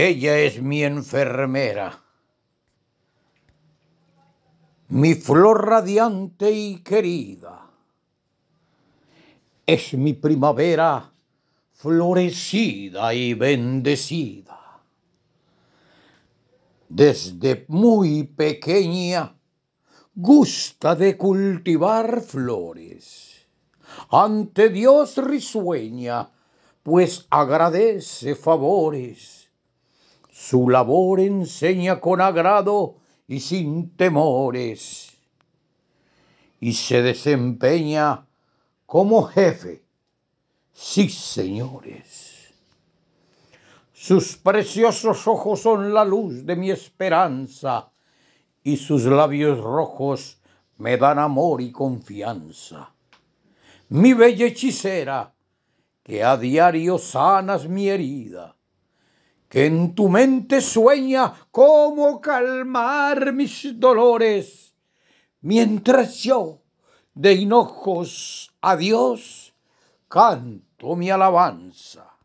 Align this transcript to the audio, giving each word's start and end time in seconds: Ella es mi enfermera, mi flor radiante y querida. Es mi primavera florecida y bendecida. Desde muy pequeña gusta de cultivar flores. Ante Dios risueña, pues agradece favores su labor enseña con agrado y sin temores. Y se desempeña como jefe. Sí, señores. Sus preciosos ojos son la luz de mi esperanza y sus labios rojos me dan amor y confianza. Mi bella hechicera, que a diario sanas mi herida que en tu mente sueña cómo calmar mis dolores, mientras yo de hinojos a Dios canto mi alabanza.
Ella 0.00 0.38
es 0.38 0.62
mi 0.62 0.84
enfermera, 0.84 2.00
mi 4.90 5.16
flor 5.16 5.66
radiante 5.66 6.52
y 6.52 6.76
querida. 6.84 7.68
Es 9.66 9.94
mi 9.94 10.12
primavera 10.12 11.10
florecida 11.72 13.12
y 13.12 13.34
bendecida. 13.34 14.80
Desde 16.88 17.64
muy 17.66 18.22
pequeña 18.22 19.34
gusta 20.14 20.94
de 20.94 21.16
cultivar 21.16 22.20
flores. 22.20 23.48
Ante 24.10 24.68
Dios 24.68 25.16
risueña, 25.16 26.30
pues 26.84 27.26
agradece 27.30 28.36
favores 28.36 29.37
su 30.38 30.70
labor 30.70 31.18
enseña 31.18 32.00
con 32.00 32.20
agrado 32.20 32.94
y 33.26 33.40
sin 33.40 33.90
temores. 33.96 35.10
Y 36.60 36.72
se 36.74 37.02
desempeña 37.02 38.24
como 38.86 39.24
jefe. 39.24 39.82
Sí, 40.72 41.08
señores. 41.08 42.54
Sus 43.92 44.36
preciosos 44.36 45.26
ojos 45.26 45.60
son 45.60 45.92
la 45.92 46.04
luz 46.04 46.46
de 46.46 46.54
mi 46.54 46.70
esperanza 46.70 47.90
y 48.62 48.76
sus 48.76 49.04
labios 49.06 49.60
rojos 49.60 50.40
me 50.78 50.96
dan 50.96 51.18
amor 51.18 51.60
y 51.60 51.72
confianza. 51.72 52.94
Mi 53.88 54.14
bella 54.14 54.46
hechicera, 54.46 55.34
que 56.04 56.22
a 56.22 56.36
diario 56.36 56.96
sanas 56.96 57.68
mi 57.68 57.88
herida 57.88 58.57
que 59.48 59.66
en 59.66 59.94
tu 59.94 60.08
mente 60.08 60.60
sueña 60.60 61.32
cómo 61.50 62.20
calmar 62.20 63.32
mis 63.32 63.78
dolores, 63.78 64.74
mientras 65.40 66.22
yo 66.22 66.60
de 67.14 67.32
hinojos 67.32 68.54
a 68.60 68.76
Dios 68.76 69.54
canto 70.08 70.96
mi 70.96 71.10
alabanza. 71.10 72.17